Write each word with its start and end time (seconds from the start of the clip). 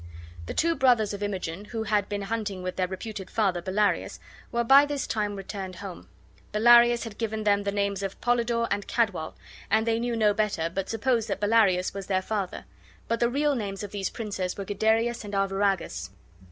The 0.47 0.55
two 0.55 0.73
brothers 0.75 1.13
of 1.13 1.21
Imogen, 1.21 1.65
who 1.65 1.83
had 1.83 2.09
been 2.09 2.23
hunting 2.23 2.63
with 2.63 2.75
their 2.75 2.87
reputed 2.87 3.29
father, 3.29 3.61
Bellarius, 3.61 4.17
were 4.51 4.63
by 4.63 4.83
this 4.83 5.05
time 5.05 5.35
returned 5.35 5.75
home. 5.75 6.07
Bellarius 6.53 7.03
had 7.03 7.19
given 7.19 7.43
them 7.43 7.61
the 7.65 7.71
names 7.71 8.01
of 8.01 8.19
Polydore 8.19 8.67
and 8.71 8.87
Cadwal, 8.87 9.35
and 9.69 9.85
they 9.85 9.99
knew 9.99 10.15
no 10.15 10.33
better, 10.33 10.71
but 10.73 10.89
supposed 10.89 11.27
that 11.27 11.39
Bellarius 11.39 11.93
was 11.93 12.07
their 12.07 12.23
father; 12.23 12.65
but 13.07 13.19
the 13.19 13.29
real 13.29 13.53
names 13.53 13.83
of 13.83 13.91
these 13.91 14.09
princes 14.09 14.57
were 14.57 14.65
Guiderius 14.65 15.23
and 15.23 15.35
Arviragus. 15.35 16.09